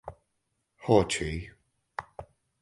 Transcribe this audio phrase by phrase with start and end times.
[0.85, 1.51] Hawtrey.